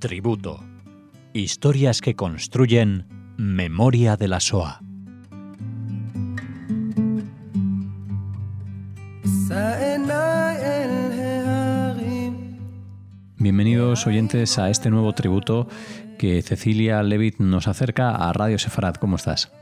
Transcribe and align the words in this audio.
Tributo. 0.00 0.64
Historias 1.34 2.00
que 2.00 2.16
construyen 2.16 3.06
memoria 3.36 4.16
de 4.16 4.28
la 4.28 4.40
SOA. 4.40 4.80
Bienvenidos 13.36 14.06
oyentes 14.06 14.58
a 14.58 14.70
este 14.70 14.88
nuevo 14.88 15.12
tributo 15.12 15.68
que 16.18 16.40
Cecilia 16.40 17.02
Levitt 17.02 17.38
nos 17.38 17.68
acerca 17.68 18.14
a 18.14 18.32
Radio 18.32 18.58
Sefarad. 18.58 18.94
¿Cómo 18.94 19.16
estás? 19.16 19.52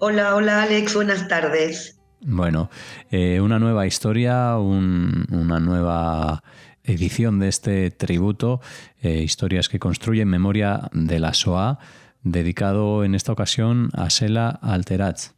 Hola, 0.00 0.34
hola 0.34 0.64
Alex, 0.64 0.96
buenas 0.96 1.28
tardes. 1.28 2.00
Bueno, 2.22 2.70
eh, 3.10 3.40
una 3.40 3.60
nueva 3.60 3.86
historia, 3.86 4.56
una 4.58 5.60
nueva 5.60 6.42
edición 6.84 7.38
de 7.38 7.48
este 7.48 7.90
tributo, 7.90 8.60
eh, 9.02 9.22
Historias 9.22 9.68
que 9.68 9.78
construyen 9.78 10.28
memoria 10.28 10.90
de 10.92 11.18
la 11.18 11.34
SOA, 11.34 11.78
dedicado 12.22 13.04
en 13.04 13.14
esta 13.14 13.32
ocasión 13.32 13.90
a 13.94 14.10
Sela 14.10 14.58
Alteraz. 14.62 15.34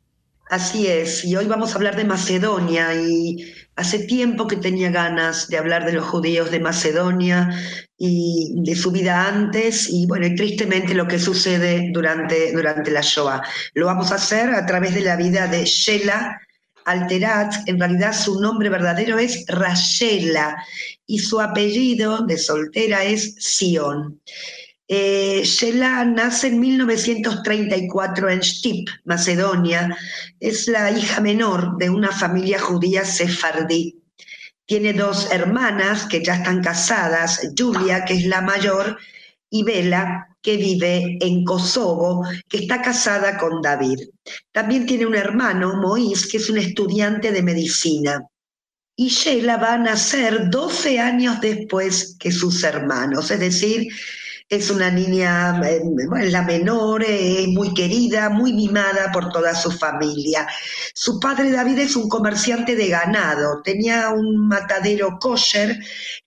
Así 0.50 0.86
es, 0.86 1.24
y 1.24 1.34
hoy 1.34 1.46
vamos 1.46 1.72
a 1.72 1.76
hablar 1.76 1.96
de 1.96 2.04
Macedonia 2.04 2.94
y 2.94 3.54
hace 3.74 4.00
tiempo 4.00 4.46
que 4.46 4.56
tenía 4.56 4.90
ganas 4.90 5.48
de 5.48 5.56
hablar 5.56 5.86
de 5.86 5.94
los 5.94 6.04
judíos 6.04 6.50
de 6.50 6.60
Macedonia 6.60 7.48
y 7.96 8.52
de 8.62 8.74
su 8.74 8.90
vida 8.90 9.26
antes 9.26 9.88
y 9.88 10.04
bueno, 10.06 10.26
y 10.26 10.34
tristemente 10.34 10.92
lo 10.92 11.08
que 11.08 11.18
sucede 11.18 11.90
durante, 11.94 12.52
durante 12.52 12.90
la 12.90 13.00
Shoah. 13.00 13.40
Lo 13.72 13.86
vamos 13.86 14.12
a 14.12 14.16
hacer 14.16 14.50
a 14.50 14.66
través 14.66 14.94
de 14.94 15.00
la 15.00 15.16
vida 15.16 15.46
de 15.46 15.64
Shela 15.64 16.38
Alterat, 16.84 17.54
en 17.66 17.78
realidad 17.78 18.12
su 18.12 18.40
nombre 18.40 18.68
verdadero 18.68 19.18
es 19.18 19.44
Rachela 19.48 20.56
y 21.06 21.18
su 21.18 21.40
apellido 21.40 22.26
de 22.26 22.38
soltera 22.38 23.04
es 23.04 23.34
Sion. 23.38 24.20
Eh, 24.88 25.42
Shela 25.44 26.04
nace 26.04 26.48
en 26.48 26.60
1934 26.60 28.28
en 28.28 28.42
Stip, 28.42 28.88
Macedonia. 29.04 29.96
Es 30.38 30.68
la 30.68 30.90
hija 30.90 31.20
menor 31.20 31.78
de 31.78 31.88
una 31.88 32.12
familia 32.12 32.60
judía 32.60 33.04
sefardí. 33.04 34.02
Tiene 34.66 34.92
dos 34.92 35.30
hermanas 35.32 36.04
que 36.06 36.22
ya 36.22 36.34
están 36.34 36.62
casadas, 36.62 37.40
Julia, 37.56 38.04
que 38.04 38.14
es 38.14 38.26
la 38.26 38.42
mayor, 38.42 38.98
y 39.54 39.62
Bela, 39.64 40.34
que 40.40 40.56
vive 40.56 41.18
en 41.20 41.44
Kosovo, 41.44 42.24
que 42.48 42.58
está 42.58 42.80
casada 42.80 43.36
con 43.36 43.60
David. 43.60 43.98
También 44.50 44.86
tiene 44.86 45.04
un 45.04 45.14
hermano, 45.14 45.76
Mois, 45.76 46.26
que 46.26 46.38
es 46.38 46.48
un 46.48 46.56
estudiante 46.56 47.30
de 47.30 47.42
medicina. 47.42 48.26
Y 48.96 49.10
Sheila 49.10 49.58
va 49.58 49.74
a 49.74 49.78
nacer 49.78 50.48
12 50.48 50.98
años 50.98 51.40
después 51.42 52.16
que 52.18 52.32
sus 52.32 52.64
hermanos, 52.64 53.30
es 53.30 53.40
decir, 53.40 53.88
es 54.48 54.70
una 54.70 54.90
niña, 54.90 55.60
eh, 55.66 55.80
la 56.30 56.42
menor, 56.42 57.04
es 57.04 57.48
muy 57.48 57.74
querida, 57.74 58.30
muy 58.30 58.54
mimada 58.54 59.12
por 59.12 59.30
toda 59.32 59.54
su 59.54 59.70
familia. 59.70 60.46
Su 60.94 61.20
padre 61.20 61.50
David 61.50 61.78
es 61.78 61.96
un 61.96 62.08
comerciante 62.08 62.74
de 62.74 62.88
ganado, 62.88 63.62
tenía 63.62 64.10
un 64.10 64.48
matadero 64.48 65.18
kosher 65.18 65.78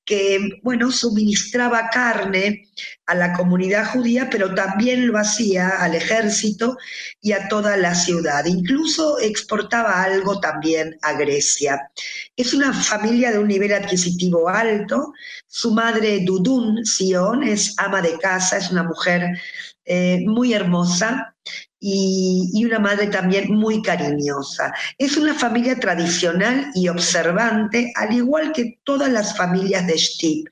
que, 0.06 0.60
bueno, 0.62 0.92
suministraba 0.92 1.90
carne 1.90 2.68
a 3.08 3.16
la 3.16 3.34
comunidad 3.34 3.92
judía, 3.92 4.30
pero 4.30 4.54
también 4.54 5.08
lo 5.08 5.18
hacía 5.18 5.70
al 5.70 5.96
ejército 5.96 6.78
y 7.22 7.32
a 7.32 7.48
toda 7.48 7.76
la 7.76 7.96
ciudad. 7.96 8.46
Incluso 8.46 9.20
exportaba 9.20 10.04
algo 10.04 10.40
también 10.40 10.98
a 11.02 11.14
Grecia. 11.14 11.90
Es 12.36 12.54
una 12.54 12.72
familia 12.72 13.32
de 13.32 13.40
un 13.40 13.48
nivel 13.48 13.74
adquisitivo 13.74 14.48
alto. 14.48 15.14
Su 15.48 15.72
madre, 15.72 16.22
Dudun 16.24 16.86
Sion, 16.86 17.44
es 17.44 17.74
ama 17.78 18.02
de 18.02 18.18
casa, 18.20 18.58
es 18.58 18.72
una 18.72 18.84
mujer 18.84 19.40
eh, 19.86 20.24
muy 20.26 20.54
hermosa, 20.54 21.36
y, 21.80 22.64
una 22.66 22.80
madre 22.80 23.08
también 23.08 23.54
muy 23.54 23.82
cariñosa. 23.82 24.74
Es 24.98 25.18
una 25.18 25.34
familia 25.34 25.80
tradicional 25.80 26.72
y 26.74 26.88
observante, 26.88 27.92
al 27.96 28.14
igual 28.14 28.52
que 28.52 28.80
todas 28.84 29.12
las 29.12 29.38
familias 29.38 29.86
de 29.86 29.98
Stip. 29.98 30.48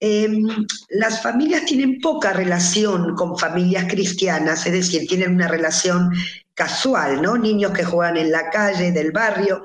Em, 0.00 0.46
las 0.90 1.22
familias 1.22 1.64
tienen 1.64 2.00
poca 2.00 2.32
relación 2.32 3.14
con 3.16 3.36
familias 3.38 3.86
cristianas, 3.88 4.66
es 4.66 4.72
decir, 4.72 5.06
tienen 5.08 5.34
una 5.34 5.48
relación 5.48 6.10
casual, 6.54 7.22
¿no? 7.22 7.36
Niños 7.36 7.72
que 7.72 7.84
juegan 7.84 8.16
en 8.16 8.30
la 8.30 8.50
calle, 8.50 8.92
del 8.92 9.12
barrio, 9.12 9.64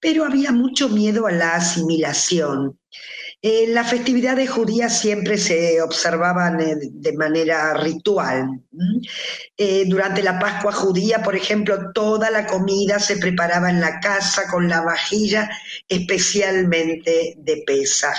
pero 0.00 0.24
había 0.24 0.52
mucho 0.52 0.88
miedo 0.88 1.26
a 1.26 1.32
la 1.32 1.54
asimilación. 1.54 2.78
Eh, 3.46 3.66
las 3.68 3.90
festividades 3.90 4.48
judías 4.48 4.98
siempre 4.98 5.36
se 5.36 5.82
observaban 5.82 6.58
eh, 6.62 6.76
de 6.80 7.12
manera 7.12 7.74
ritual. 7.74 8.62
Eh, 9.54 9.84
durante 9.86 10.22
la 10.22 10.38
Pascua 10.38 10.72
judía, 10.72 11.22
por 11.22 11.36
ejemplo, 11.36 11.92
toda 11.92 12.30
la 12.30 12.46
comida 12.46 12.98
se 12.98 13.18
preparaba 13.18 13.68
en 13.68 13.82
la 13.82 14.00
casa 14.00 14.44
con 14.50 14.66
la 14.66 14.80
vajilla 14.80 15.50
especialmente 15.86 17.34
de 17.36 17.62
Pesach. 17.66 18.16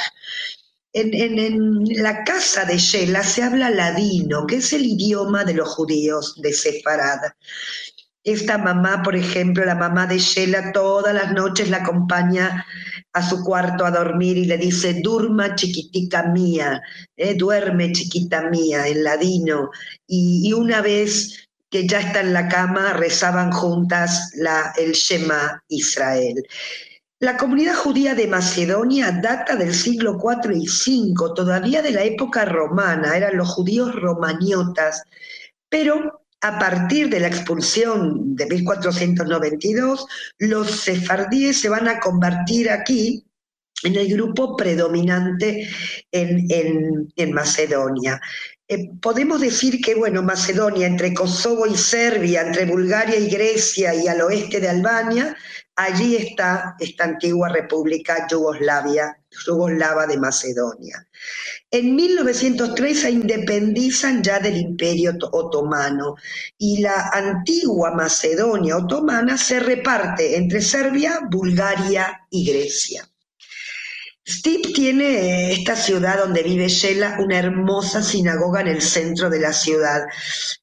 En, 0.94 1.86
la 2.04 2.24
casa 2.24 2.64
de 2.66 2.78
Shela 2.78 3.24
se 3.24 3.42
habla 3.42 3.72
ladino, 3.72 4.46
que 4.46 4.58
es 4.58 4.74
el 4.74 4.86
idioma 4.86 5.44
de 5.44 5.56
los 5.56 5.70
judíos 5.70 6.40
de 6.40 6.54
Sefarad. 6.54 7.22
Esta 8.24 8.60
mamá, 8.60 9.02
por 9.02 9.16
ejemplo, 9.16 9.66
la 9.66 9.74
mamá 9.74 10.06
de 10.06 10.20
Shela, 10.20 10.72
todas 10.72 11.16
las 11.16 11.32
noches 11.34 11.72
la 11.72 11.78
acompaña 11.78 12.64
a 13.16 13.22
su 13.22 13.44
cuarto 13.46 13.86
a 13.86 13.92
dormir 13.92 14.38
y 14.38 14.44
le 14.44 14.58
dice, 14.58 15.00
durma 15.02 15.56
chiquitica 15.56 16.24
mía, 16.24 16.82
eh, 17.16 17.34
duerme 17.34 17.94
chiquita 17.94 18.50
mía, 18.50 18.88
en 18.88 19.06
ladino. 19.06 19.72
Y, 20.06 20.52
una 20.52 20.82
vez 20.82 21.48
que 21.70 21.88
ya 21.88 22.02
está 22.02 22.20
en 22.20 22.34
la 22.34 22.50
cama, 22.50 22.92
rezaban 22.92 23.54
juntas 23.54 24.32
la, 24.36 24.74
el 24.78 24.92
Shema 24.92 25.64
Israel. 25.70 26.44
La 27.20 27.38
comunidad 27.38 27.76
judía 27.76 28.16
de 28.16 28.28
Macedonia 28.28 29.12
data 29.12 29.56
del 29.56 29.74
siglo 29.74 30.20
IV 30.22 30.54
y 30.54 30.68
V, 30.68 31.34
todavía 31.36 31.82
de 31.82 31.92
la 31.92 32.04
época 32.04 32.44
romana, 32.44 33.16
eran 33.16 33.38
los 33.38 33.48
judíos 33.48 33.96
romaniotas, 33.96 35.04
pero 35.70 36.25
a 36.46 36.60
partir 36.60 37.10
de 37.10 37.20
la 37.20 37.28
expulsión 37.28 38.36
de 38.36 38.46
1492, 38.46 40.06
los 40.38 40.70
sefardíes 40.70 41.60
se 41.60 41.70
van 41.70 41.88
a 41.88 42.00
convertir 42.00 42.70
aquí 42.70 43.26
en 43.84 43.96
el 43.96 44.08
grupo 44.08 44.56
predominante 44.56 45.68
en, 46.12 47.34
Macedonia. 47.34 48.22
Eh, 48.68 48.92
podemos 49.02 49.42
decir 49.42 49.82
que, 49.82 49.96
bueno, 49.96 50.22
Macedonia, 50.22 50.86
entre 50.86 51.16
Kosovo 51.16 51.66
y 51.66 51.76
Serbia, 51.76 52.42
entre 52.42 52.66
Bulgaria 52.66 53.18
y 53.18 53.28
Grecia 53.28 53.96
y 53.96 54.08
al 54.08 54.22
oeste 54.22 54.60
de 54.60 54.70
Albania, 54.70 55.36
allí 55.76 56.16
está 56.16 56.76
esta 56.80 57.04
antigua 57.04 57.50
república 57.50 58.28
Yugoslavia, 58.30 59.18
Yugoslava 59.46 60.08
de 60.08 60.18
Macedonia. 60.18 61.08
En 61.70 61.96
1903 61.96 63.00
se 63.00 63.12
independizan 63.12 64.24
ya 64.24 64.40
del 64.40 64.58
Imperio 64.58 65.14
Otomano 65.32 66.16
y 66.58 66.82
la 66.82 67.10
antigua 67.10 67.92
Macedonia 67.92 68.78
otomana 68.78 69.38
se 69.38 69.60
reparte 69.60 70.38
entre 70.38 70.62
Serbia, 70.62 71.22
Bulgaria 71.30 72.22
y 72.30 72.46
Grecia. 72.46 73.10
Steve 74.28 74.74
tiene 74.74 75.52
esta 75.52 75.76
ciudad 75.76 76.18
donde 76.18 76.42
vive 76.42 76.68
Shela, 76.68 77.18
una 77.20 77.38
hermosa 77.38 78.02
sinagoga 78.02 78.62
en 78.62 78.70
el 78.70 78.82
centro 78.82 79.30
de 79.30 79.40
la 79.40 79.54
ciudad. 79.54 80.02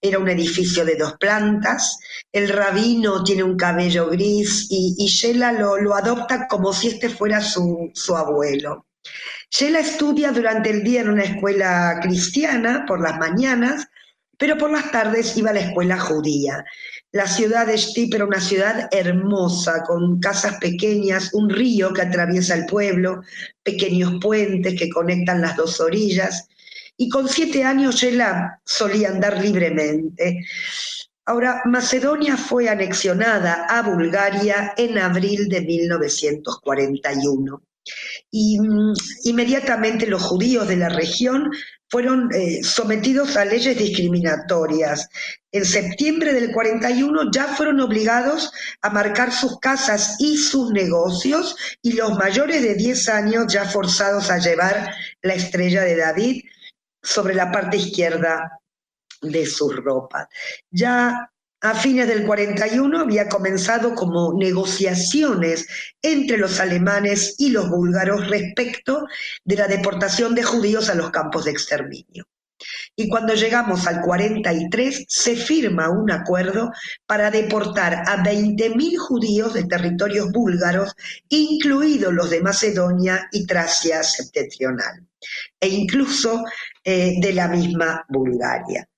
Era 0.01 0.19
un 0.19 0.29
edificio 0.29 0.85
de 0.85 0.97
dos 0.97 1.15
plantas, 1.19 1.99
el 2.33 2.49
rabino 2.49 3.23
tiene 3.23 3.45
un 3.45 3.57
cabello 3.57 4.09
gris 4.11 4.67
y, 4.69 4.97
y 4.99 5.07
Shela 5.07 5.53
lo, 5.53 5.95
adopta 5.95 6.49
como 6.49 6.73
si 6.73 6.89
este 6.89 7.09
fuera 7.09 7.41
su, 7.41 7.91
su 7.95 8.17
abuelo. 8.17 8.87
Shela 9.49 9.79
estudia 9.79 10.33
durante 10.33 10.71
el 10.71 10.83
día 10.83 11.03
en 11.03 11.11
una 11.11 11.25
escuela 11.25 12.01
cristiana 12.03 12.85
por 12.87 13.01
las 13.01 13.17
mañanas, 13.19 13.87
pero 14.39 14.59
por 14.59 14.71
las 14.71 14.91
tardes 14.91 15.37
iba 15.37 15.51
a 15.51 15.55
la 15.55 15.61
escuela 15.61 15.99
judía. 15.99 16.65
La 17.13 17.27
ciudad 17.27 17.67
de 17.67 17.79
Stip 17.79 18.15
era 18.15 18.25
una 18.25 18.41
ciudad 18.41 18.89
hermosa, 18.91 19.83
con 19.87 20.19
casas 20.19 20.57
pequeñas, 20.59 21.33
un 21.35 21.51
río 21.51 21.93
que 21.93 22.03
atraviesa 22.03 22.55
el 22.55 22.67
pueblo, 22.67 23.23
pequeños 23.63 24.15
puentes 24.21 24.79
que 24.79 24.91
conectan 24.91 25.41
las 25.41 25.57
dos 25.57 25.81
orillas. 25.81 26.49
Y 26.97 27.09
con 27.09 27.29
siete 27.29 27.65
años 27.65 27.97
Shela 27.97 28.61
solía 28.65 29.11
andar 29.11 29.43
libremente. 29.43 30.45
Ahora, 31.25 31.63
Macedonia 31.65 32.37
fue 32.37 32.69
anexionada 32.69 33.67
a 33.69 33.83
Bulgaria 33.83 34.75
en 34.77 34.99
abril 34.99 35.49
de 35.49 35.61
1941 35.61 37.63
y 38.31 38.59
mm, 38.61 38.93
inmediatamente 39.25 40.07
los 40.07 40.23
judíos 40.23 40.69
de 40.69 40.77
la 40.77 40.89
región 40.89 41.51
fueron 41.89 42.31
eh, 42.35 42.63
sometidos 42.63 43.37
a 43.37 43.45
leyes 43.45 43.77
discriminatorias. 43.77 45.09
En 45.53 45.67
septiembre 45.67 46.33
del 46.33 46.51
41 46.51 47.31
ya 47.31 47.49
fueron 47.49 47.81
obligados 47.81 48.51
a 48.81 48.89
marcar 48.89 49.31
sus 49.31 49.61
casas 49.61 50.17
y 50.19 50.39
sus 50.39 50.71
negocios 50.71 51.55
y 51.83 51.93
los 51.93 52.17
mayores 52.17 52.63
de 52.63 52.77
10 52.77 53.09
años 53.11 53.53
ya 53.53 53.67
forzados 53.67 54.31
a 54.31 54.39
llevar 54.39 54.95
la 55.21 55.35
estrella 55.35 55.83
de 55.83 55.97
David 55.97 56.45
sobre 57.03 57.35
la 57.35 57.53
parte 57.53 57.77
izquierda 57.77 58.59
de 59.21 59.45
sus 59.45 59.77
ropas. 59.77 60.29
Ya 60.71 61.31
a 61.63 61.75
fines 61.75 62.09
del 62.09 62.27
41 62.27 62.99
había 62.99 63.29
comenzado 63.29 63.95
como 63.95 64.35
negociaciones 64.35 65.67
entre 66.03 66.37
los 66.37 66.59
alemanes 66.59 67.37
y 67.39 67.51
los 67.51 67.71
búlgaros 67.71 68.29
respecto 68.29 69.07
de 69.45 69.57
la 69.57 69.69
deportación 69.69 70.35
de 70.35 70.43
judíos 70.43 70.91
a 70.91 70.95
los 70.95 71.11
campos 71.11 71.45
de 71.45 71.53
exterminio. 71.53 72.27
Y 72.97 73.09
cuando 73.09 73.35
llegamos 73.35 73.87
al 73.87 74.01
43 74.01 75.05
se 75.09 75.37
firma 75.37 75.89
un 75.89 76.11
acuerdo 76.11 76.71
para 77.07 77.31
deportar 77.31 78.05
a 78.07 78.23
20.000 78.23 78.99
judíos 78.99 79.55
de 79.55 79.65
territorios 79.65 80.31
búlgaros, 80.31 80.95
incluidos 81.29 82.13
los 82.13 82.31
de 82.31 82.41
Macedonia 82.41 83.29
y 83.33 83.47
Tracia 83.47 84.03
septentrional, 84.03 85.07
e 85.61 85.69
incluso 85.69 86.45
eh, 86.85 87.15
de 87.21 87.33
la 87.33 87.49
misma 87.49 88.05
Bulgaria. 88.09 88.89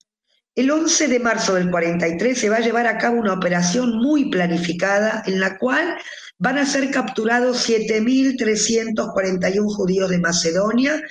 El 0.55 0.71
11 0.71 1.09
de 1.09 1.19
marzo 1.19 1.53
del 1.55 1.69
43 1.69 2.39
se 2.39 2.49
va 2.49 2.55
a 2.57 2.61
llevar 2.61 2.87
a 2.87 2.97
cabo 2.97 3.19
una 3.19 3.33
operación 3.33 3.97
muy 3.97 4.29
planificada 4.29 5.21
en 5.25 5.41
la 5.41 5.57
cual 5.57 5.97
van 6.37 6.57
a 6.57 6.65
ser 6.65 6.89
capturados 6.91 7.69
7.341 7.69 9.75
judíos 9.75 10.09
de 10.09 10.19
Macedonia 10.19 11.03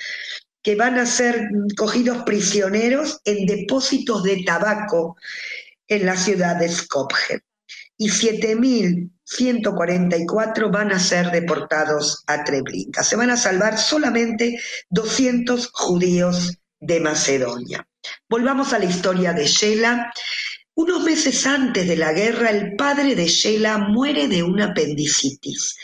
que 0.63 0.75
van 0.75 0.97
a 0.97 1.05
ser 1.05 1.47
cogidos 1.77 2.23
prisioneros 2.23 3.21
en 3.23 3.45
depósitos 3.45 4.23
de 4.23 4.43
tabaco 4.43 5.15
en 5.87 6.07
la 6.07 6.17
ciudad 6.17 6.55
de 6.55 6.67
Skopje. 6.67 7.41
Y 7.97 8.09
7.144 8.09 10.71
van 10.71 10.91
a 10.91 10.99
ser 10.99 11.29
deportados 11.29 12.23
a 12.25 12.43
Treblinka. 12.43 13.03
Se 13.03 13.15
van 13.15 13.29
a 13.29 13.37
salvar 13.37 13.77
solamente 13.77 14.59
200 14.89 15.69
judíos 15.71 16.57
de 16.79 16.99
Macedonia. 16.99 17.87
Volvamos 18.29 18.73
a 18.73 18.79
la 18.79 18.85
historia 18.85 19.33
de 19.33 19.45
Shela. 19.45 20.11
Unos 20.75 21.03
meses 21.03 21.45
antes 21.45 21.87
de 21.87 21.95
la 21.95 22.11
guerra, 22.11 22.49
el 22.49 22.75
padre 22.75 23.15
de 23.15 23.27
Shela 23.27 23.77
muere 23.77 24.27
de 24.27 24.43
una 24.43 24.65
apendicitis 24.65 25.75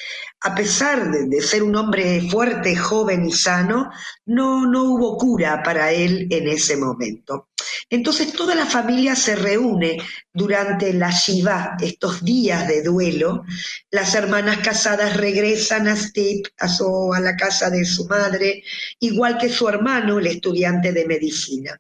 a 0.44 0.56
pesar 0.56 1.12
de, 1.12 1.42
ser 1.42 1.62
un 1.62 1.76
hombre 1.76 2.22
fuerte, 2.30 2.76
joven 2.76 3.26
y 3.26 3.32
sano, 3.32 3.92
no, 4.26 4.66
no 4.66 4.84
hubo 4.86 5.16
cura 5.16 5.62
para 5.62 5.92
él 5.92 6.28
en 6.32 6.48
ese 6.48 6.78
momento. 6.78 7.50
Entonces 7.90 8.34
toda 8.34 8.56
la 8.56 8.66
familia 8.66 9.16
se 9.16 9.36
reúne 9.36 9.98
durante 10.34 10.94
la 10.94 11.12
Shiva, 11.12 11.78
estos 11.80 12.24
días 12.24 12.68
de 12.68 12.82
duelo. 12.82 13.44
Las 13.92 14.16
hermanas 14.16 14.58
casadas 14.60 15.16
regresan 15.16 15.88
a 15.88 15.96
Stip, 15.96 16.48
a, 16.60 16.66
a 16.66 17.20
la 17.20 17.36
casa 17.36 17.70
de 17.70 17.86
su 17.86 18.08
madre, 18.08 18.64
igual 19.00 19.38
que 19.38 19.50
su 19.50 19.70
hermano, 19.70 20.18
el 20.18 20.26
estudiante 20.26 20.92
de 20.92 21.06
medicina. 21.06 21.80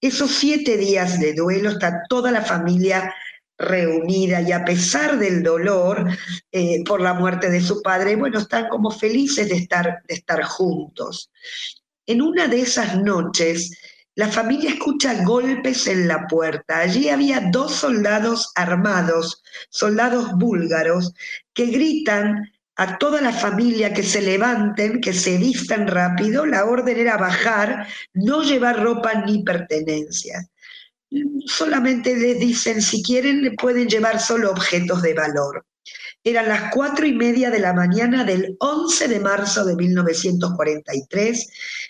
Esos 0.00 0.30
siete 0.32 0.76
días 0.76 1.20
de 1.20 1.34
duelo 1.34 1.70
está 1.70 2.02
toda 2.08 2.30
la 2.30 2.42
familia 2.42 3.14
reunida 3.58 4.40
y 4.40 4.52
a 4.52 4.64
pesar 4.64 5.18
del 5.18 5.42
dolor 5.42 6.06
eh, 6.52 6.84
por 6.84 7.00
la 7.00 7.14
muerte 7.14 7.50
de 7.50 7.60
su 7.60 7.82
padre, 7.82 8.14
bueno, 8.16 8.38
están 8.38 8.68
como 8.68 8.90
felices 8.90 9.48
de 9.48 9.56
estar, 9.56 10.02
de 10.06 10.14
estar 10.14 10.42
juntos. 10.44 11.30
En 12.06 12.22
una 12.22 12.46
de 12.46 12.60
esas 12.60 12.96
noches, 12.96 13.70
la 14.14 14.28
familia 14.28 14.70
escucha 14.70 15.22
golpes 15.24 15.86
en 15.86 16.08
la 16.08 16.26
puerta. 16.26 16.78
Allí 16.78 17.08
había 17.08 17.40
dos 17.52 17.72
soldados 17.72 18.50
armados, 18.54 19.42
soldados 19.70 20.32
búlgaros, 20.34 21.12
que 21.54 21.66
gritan 21.66 22.50
a 22.78 22.98
toda 22.98 23.20
la 23.20 23.32
familia 23.32 23.92
que 23.92 24.02
se 24.02 24.22
levanten, 24.22 25.00
que 25.00 25.12
se 25.12 25.36
vistan 25.36 25.86
rápido. 25.86 26.46
La 26.46 26.64
orden 26.64 26.98
era 26.98 27.16
bajar, 27.16 27.86
no 28.14 28.42
llevar 28.42 28.82
ropa 28.82 29.14
ni 29.26 29.42
pertenencias 29.42 30.48
solamente 31.46 32.14
les 32.16 32.38
dicen, 32.38 32.82
si 32.82 33.02
quieren, 33.02 33.54
pueden 33.56 33.88
llevar 33.88 34.20
solo 34.20 34.50
objetos 34.50 35.02
de 35.02 35.14
valor. 35.14 35.64
Eran 36.24 36.48
las 36.48 36.74
cuatro 36.74 37.06
y 37.06 37.14
media 37.14 37.50
de 37.50 37.60
la 37.60 37.72
mañana 37.72 38.24
del 38.24 38.56
11 38.58 39.08
de 39.08 39.20
marzo 39.20 39.64
de 39.64 39.76
1943, 39.76 41.48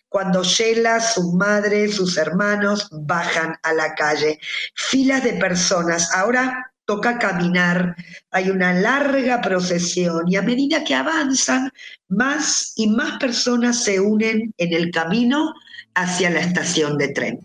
cuando 0.09 0.45
Sheila, 0.45 1.01
su 1.01 1.33
madre, 1.33 1.89
sus 1.89 2.17
hermanos 2.17 2.89
bajan 2.93 3.57
a 3.63 3.73
la 3.73 3.95
calle. 3.95 4.39
Filas 4.75 5.25
de 5.25 5.33
personas. 5.35 6.15
Ahora 6.15 6.73
toca 6.89 7.19
caminar, 7.19 7.95
hay 8.31 8.49
una 8.49 8.73
larga 8.73 9.43
procesión 9.43 10.23
y 10.27 10.37
a 10.37 10.43
medida 10.43 10.83
que 10.85 10.95
avanzan, 10.95 11.71
más 12.09 12.73
y 12.77 12.87
más 12.87 13.19
personas 13.19 13.85
se 13.85 14.01
unen 14.01 14.55
en 14.57 14.73
el 14.73 14.91
camino 14.91 15.53
hacia 15.95 16.31
la 16.31 16.41
estación 16.41 16.97
de 16.97 17.09
tren. 17.09 17.41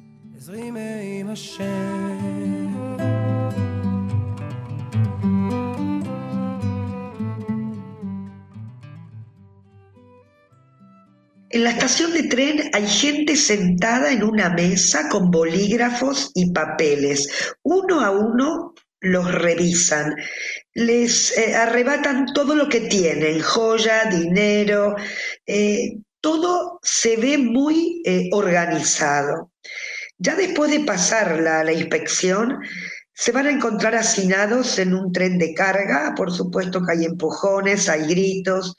En 11.49 11.63
la 11.65 11.69
estación 11.69 12.13
de 12.13 12.23
tren 12.23 12.71
hay 12.73 12.87
gente 12.87 13.35
sentada 13.35 14.09
en 14.13 14.23
una 14.23 14.49
mesa 14.51 15.09
con 15.09 15.29
bolígrafos 15.29 16.31
y 16.33 16.51
papeles. 16.51 17.27
Uno 17.61 17.99
a 17.99 18.09
uno 18.09 18.73
los 19.03 19.31
revisan, 19.31 20.15
les 20.73 21.37
eh, 21.37 21.55
arrebatan 21.55 22.33
todo 22.33 22.55
lo 22.55 22.69
que 22.69 22.81
tienen, 22.81 23.41
joya, 23.41 24.05
dinero, 24.05 24.95
eh, 25.45 25.97
todo 26.21 26.79
se 26.81 27.17
ve 27.17 27.37
muy 27.37 28.01
eh, 28.05 28.29
organizado. 28.31 29.51
Ya 30.17 30.35
después 30.35 30.71
de 30.71 30.79
pasar 30.79 31.39
la, 31.41 31.71
inspección, 31.73 32.59
se 33.13 33.33
van 33.33 33.47
a 33.47 33.51
encontrar 33.51 33.93
hacinados 33.93 34.79
en 34.79 34.93
un 34.93 35.11
tren 35.11 35.37
de 35.37 35.53
carga, 35.53 36.13
por 36.15 36.31
supuesto 36.31 36.81
que 36.81 36.93
hay 36.93 37.05
empujones, 37.05 37.89
hay 37.89 38.07
gritos. 38.07 38.77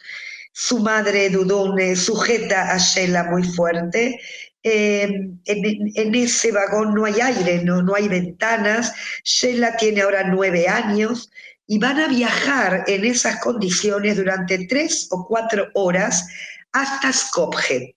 Su 0.52 0.78
madre 0.78 1.28
Dudone 1.28 1.96
sujeta 1.96 2.72
a 2.72 2.78
Sheila 2.78 3.24
muy 3.24 3.42
fuerte. 3.42 4.18
Eh, 4.66 5.30
en, 5.44 6.14
ese 6.14 6.50
vagón 6.50 6.94
no 6.94 7.04
hay 7.04 7.20
aire, 7.20 7.62
no, 7.62 7.82
no 7.82 7.94
hay 7.94 8.08
ventanas. 8.08 8.94
Sheila 9.22 9.76
tiene 9.76 10.00
ahora 10.00 10.24
nueve 10.24 10.66
años 10.68 11.30
y 11.66 11.78
van 11.78 12.00
a 12.00 12.08
viajar 12.08 12.84
en 12.86 13.04
esas 13.04 13.40
condiciones 13.40 14.16
durante 14.16 14.66
tres 14.66 15.08
o 15.10 15.26
cuatro 15.26 15.68
horas 15.74 16.26
hasta 16.72 17.12
Skopje 17.12 17.94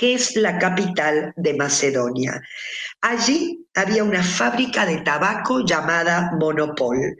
que 0.00 0.14
es 0.14 0.34
la 0.34 0.58
capital 0.58 1.34
de 1.36 1.52
Macedonia. 1.52 2.42
Allí 3.02 3.66
había 3.74 4.04
una 4.04 4.22
fábrica 4.22 4.84
de 4.84 4.98
tabaco 4.98 5.64
llamada 5.64 6.32
Monopol. 6.38 7.16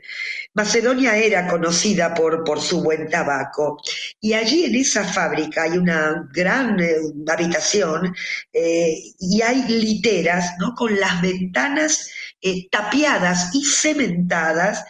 Macedonia 0.53 1.15
era 1.15 1.47
conocida 1.47 2.13
por, 2.13 2.43
por 2.43 2.61
su 2.61 2.83
buen 2.83 3.09
tabaco 3.09 3.77
y 4.19 4.33
allí 4.33 4.65
en 4.65 4.75
esa 4.75 5.03
fábrica 5.03 5.63
hay 5.63 5.77
una 5.77 6.27
gran 6.33 6.79
eh, 6.79 6.97
habitación 7.27 8.13
eh, 8.53 8.95
y 9.19 9.41
hay 9.41 9.63
literas 9.69 10.53
¿no? 10.59 10.75
con 10.75 10.99
las 10.99 11.21
ventanas 11.21 12.11
eh, 12.41 12.67
tapiadas 12.69 13.55
y 13.55 13.63
cementadas 13.63 14.83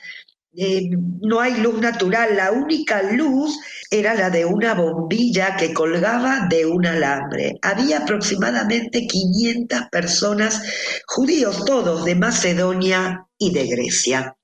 eh, 0.54 0.90
no 1.22 1.40
hay 1.40 1.62
luz 1.62 1.80
natural, 1.80 2.36
la 2.36 2.52
única 2.52 3.02
luz 3.04 3.58
era 3.90 4.14
la 4.14 4.30
de 4.30 4.44
una 4.44 4.74
bombilla 4.74 5.56
que 5.56 5.74
colgaba 5.74 6.48
de 6.50 6.66
un 6.66 6.86
alambre. 6.86 7.58
Había 7.62 8.00
aproximadamente 8.00 9.08
500 9.08 9.84
personas, 9.90 10.62
judíos 11.08 11.64
todos 11.64 12.04
de 12.04 12.16
Macedonia 12.16 13.26
y 13.38 13.54
de 13.54 13.68
Grecia. 13.68 14.36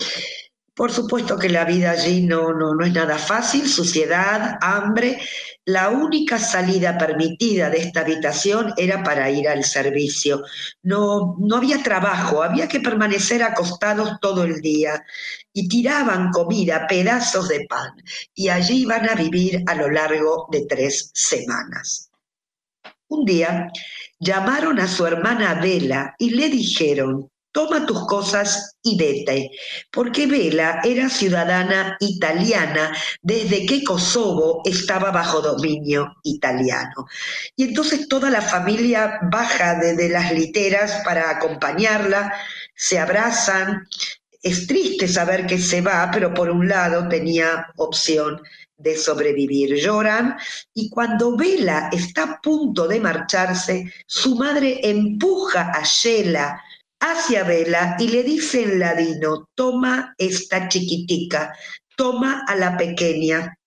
Por 0.74 0.92
supuesto 0.92 1.40
que 1.40 1.50
la 1.50 1.66
vida 1.66 1.90
allí 1.90 2.22
no, 2.22 2.54
no, 2.54 2.76
no 2.76 2.86
es 2.86 2.94
nada 2.94 3.18
fácil, 3.18 3.68
suciedad, 3.68 4.60
hambre. 4.62 5.20
La 5.66 5.90
única 5.90 6.38
salida 6.38 7.00
permitida 7.00 7.72
de 7.72 7.80
esta 7.80 8.02
habitación 8.02 8.74
era 8.78 9.02
para 9.02 9.30
ir 9.32 9.50
al 9.50 9.64
servicio. 9.64 10.44
No, 10.84 11.36
no 11.40 11.58
había 11.58 11.82
trabajo, 11.82 12.44
había 12.44 12.68
que 12.68 12.80
permanecer 12.80 13.42
acostados 13.42 14.20
todo 14.22 14.44
el 14.44 14.62
día 14.62 15.04
y 15.58 15.68
tiraban 15.68 16.30
comida, 16.30 16.86
pedazos 16.88 17.48
de 17.48 17.66
pan, 17.66 17.90
y 18.36 18.50
allí 18.50 18.84
iban 18.84 19.10
a 19.10 19.16
vivir 19.16 19.64
a 19.66 19.74
lo 19.74 19.90
largo 19.90 20.48
de 20.52 20.68
tres 20.70 21.10
semanas. 21.16 22.12
Un 23.08 23.26
día 23.26 23.68
llamaron 24.20 24.80
a 24.80 24.88
su 24.88 25.08
hermana 25.08 25.56
Vela 25.56 26.14
y 26.20 26.30
le 26.30 26.50
dijeron 26.50 27.32
toma 27.58 27.88
tus 27.88 28.06
cosas 28.06 28.76
y 28.84 28.96
vete, 29.00 29.50
porque 29.92 30.28
Vela 30.28 30.80
era 30.84 31.10
ciudadana 31.10 31.98
italiana 32.00 32.96
desde 33.24 33.66
que 33.66 33.84
Kosovo 33.84 34.62
estaba 34.64 35.10
bajo 35.10 35.42
dominio 35.42 36.14
italiano. 36.22 37.08
Y 37.56 37.64
entonces 37.64 38.08
toda 38.08 38.30
la 38.30 38.44
familia 38.44 39.18
baja 39.32 39.74
desde 39.74 40.08
las 40.08 40.32
literas 40.34 41.02
para 41.04 41.32
acompañarla, 41.32 42.32
se 42.76 43.00
abrazan, 43.00 43.88
es 44.42 44.68
triste 44.68 45.08
saber 45.08 45.46
que 45.46 45.58
se 45.58 45.82
va, 45.82 46.10
pero 46.12 46.34
por 46.34 46.50
un 46.50 46.68
lado 46.68 47.08
tenía 47.08 47.68
opción 47.78 48.42
de 48.78 48.96
sobrevivir. 48.96 49.76
Lloran 49.76 50.38
y 50.74 50.90
cuando 50.90 51.36
Vela 51.36 51.90
está 51.92 52.24
a 52.24 52.42
punto 52.42 52.88
de 52.88 53.00
marcharse, 53.00 53.92
su 54.06 54.36
madre 54.36 54.80
empuja 54.84 55.72
a 55.72 55.84
Sheila 55.84 56.62
hacia 57.00 57.44
Vela 57.44 57.96
y 58.00 58.08
le 58.10 58.24
dice 58.24 58.64
en 58.64 58.80
ladino, 58.80 59.50
toma 59.56 60.14
esta 60.18 60.68
chiquitica, 60.68 61.54
toma 61.96 62.44
a 62.48 62.56
la 62.56 62.78
pequeña. 62.78 63.58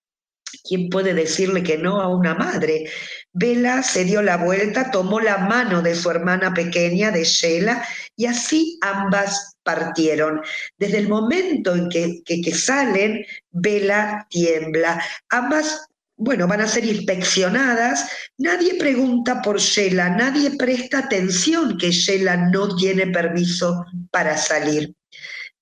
¿Quién 0.66 0.88
puede 0.88 1.14
decirle 1.14 1.62
que 1.62 1.78
no 1.78 2.00
a 2.00 2.08
una 2.08 2.34
madre? 2.34 2.90
Vela 3.32 3.82
se 3.82 4.04
dio 4.04 4.22
la 4.22 4.36
vuelta, 4.36 4.90
tomó 4.90 5.20
la 5.20 5.38
mano 5.38 5.82
de 5.82 5.94
su 5.94 6.10
hermana 6.10 6.52
pequeña, 6.52 7.10
de 7.10 7.24
Sheila, 7.24 7.84
y 8.16 8.26
así 8.26 8.78
ambas 8.82 9.56
partieron. 9.62 10.40
Desde 10.78 10.98
el 10.98 11.08
momento 11.08 11.74
en 11.74 11.88
que, 11.88 12.22
que, 12.24 12.54
salen, 12.54 13.24
Vela 13.50 14.26
tiembla. 14.30 15.02
Ambas 15.28 15.86
bueno, 16.22 16.46
van 16.46 16.60
a 16.60 16.68
ser 16.68 16.84
inspeccionadas. 16.84 18.10
Nadie 18.36 18.74
pregunta 18.74 19.40
por 19.40 19.58
Sheila, 19.58 20.10
nadie 20.10 20.50
presta 20.50 20.98
atención 20.98 21.78
que 21.78 21.90
Sheila 21.90 22.50
no 22.50 22.76
tiene 22.76 23.06
permiso 23.06 23.86
para 24.10 24.36
salir. 24.36 24.94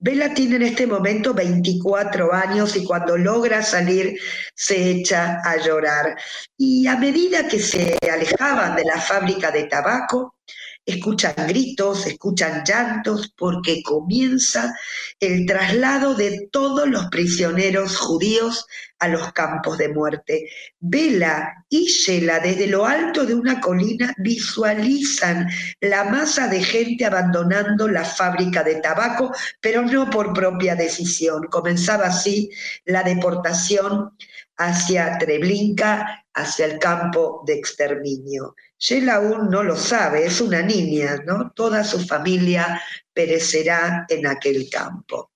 Vela 0.00 0.32
tiene 0.32 0.56
en 0.56 0.62
este 0.62 0.86
momento 0.86 1.34
24 1.34 2.32
años 2.32 2.76
y 2.76 2.84
cuando 2.84 3.16
logra 3.16 3.62
salir 3.62 4.16
se 4.54 4.90
echa 4.90 5.40
a 5.44 5.56
llorar. 5.56 6.16
Y 6.56 6.86
a 6.86 6.96
medida 6.96 7.48
que 7.48 7.58
se 7.58 7.98
alejaban 8.08 8.76
de 8.76 8.84
la 8.84 9.00
fábrica 9.00 9.50
de 9.50 9.64
tabaco, 9.64 10.36
escuchan 10.88 11.34
gritos, 11.46 12.06
escuchan 12.06 12.64
llantos, 12.64 13.32
porque 13.36 13.82
comienza 13.82 14.74
el 15.20 15.44
traslado 15.46 16.14
de 16.14 16.48
todos 16.50 16.88
los 16.88 17.06
prisioneros 17.08 17.96
judíos 17.96 18.66
a 18.98 19.08
los 19.08 19.32
campos 19.32 19.78
de 19.78 19.90
muerte. 19.90 20.48
Vela 20.80 21.64
y 21.68 21.86
Shela 21.86 22.40
desde 22.40 22.66
lo 22.66 22.86
alto 22.86 23.26
de 23.26 23.34
una 23.34 23.60
colina 23.60 24.14
visualizan 24.18 25.46
la 25.80 26.04
masa 26.04 26.48
de 26.48 26.62
gente 26.62 27.04
abandonando 27.04 27.86
la 27.86 28.04
fábrica 28.04 28.64
de 28.64 28.76
tabaco, 28.76 29.32
pero 29.60 29.82
no 29.82 30.08
por 30.08 30.32
propia 30.32 30.74
decisión. 30.74 31.48
Comenzaba 31.50 32.06
así 32.06 32.50
la 32.86 33.02
deportación 33.02 34.10
hacia 34.56 35.18
Treblinka, 35.18 36.24
hacia 36.34 36.66
el 36.66 36.78
campo 36.78 37.42
de 37.46 37.54
exterminio. 37.54 38.54
Sheila 38.78 39.16
aún 39.16 39.50
no 39.50 39.62
lo 39.62 39.76
sabe, 39.76 40.24
es 40.24 40.40
una 40.40 40.62
niña, 40.62 41.16
¿no? 41.26 41.50
Toda 41.50 41.82
su 41.82 41.98
familia 42.06 42.80
perecerá 43.12 44.06
en 44.08 44.26
aquel 44.26 44.68
campo. 44.70 45.32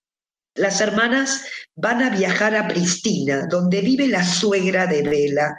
Las 0.54 0.80
hermanas 0.80 1.44
van 1.74 2.02
a 2.02 2.10
viajar 2.10 2.54
a 2.54 2.68
Pristina, 2.68 3.46
donde 3.46 3.80
vive 3.80 4.06
la 4.06 4.24
suegra 4.24 4.86
de 4.86 5.02
Vela. 5.02 5.58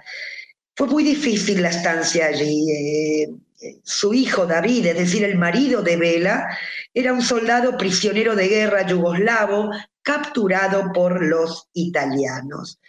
Fue 0.76 0.88
muy 0.88 1.04
difícil 1.04 1.62
la 1.62 1.70
estancia 1.70 2.28
allí. 2.28 2.72
Eh, 2.72 3.30
su 3.84 4.14
hijo 4.14 4.46
David, 4.46 4.88
es 4.88 4.98
decir, 4.98 5.24
el 5.24 5.38
marido 5.38 5.82
de 5.82 5.98
Vela, 5.98 6.58
era 6.94 7.12
un 7.14 7.22
soldado 7.22 7.78
prisionero 7.78 8.36
de 8.36 8.48
guerra 8.48 8.86
yugoslavo 8.86 9.72
capturado 10.02 10.92
por 10.94 11.24
los 11.24 11.70
italianos. 11.74 12.80